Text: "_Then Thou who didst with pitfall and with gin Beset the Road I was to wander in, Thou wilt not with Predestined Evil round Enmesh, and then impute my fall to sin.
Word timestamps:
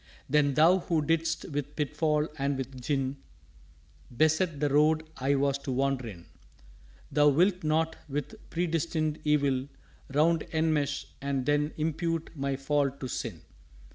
"_Then 0.31 0.55
Thou 0.55 0.79
who 0.79 1.03
didst 1.03 1.45
with 1.51 1.75
pitfall 1.75 2.27
and 2.39 2.57
with 2.57 2.81
gin 2.81 3.17
Beset 4.17 4.59
the 4.59 4.67
Road 4.67 5.07
I 5.15 5.35
was 5.35 5.59
to 5.59 5.71
wander 5.71 6.07
in, 6.07 6.25
Thou 7.11 7.29
wilt 7.29 7.63
not 7.63 7.97
with 8.09 8.49
Predestined 8.49 9.19
Evil 9.23 9.67
round 10.11 10.47
Enmesh, 10.53 11.05
and 11.21 11.45
then 11.45 11.75
impute 11.77 12.31
my 12.35 12.55
fall 12.55 12.89
to 12.89 13.07
sin. 13.07 13.43